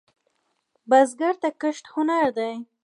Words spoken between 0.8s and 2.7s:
بزګر ته کښت هنر دی